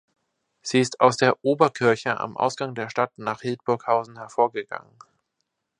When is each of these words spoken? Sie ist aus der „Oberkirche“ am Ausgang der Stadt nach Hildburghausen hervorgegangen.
Sie 0.63 0.79
ist 0.79 0.99
aus 0.99 1.15
der 1.15 1.37
„Oberkirche“ 1.45 2.19
am 2.19 2.35
Ausgang 2.35 2.73
der 2.73 2.89
Stadt 2.89 3.11
nach 3.17 3.41
Hildburghausen 3.41 4.17
hervorgegangen. 4.17 4.97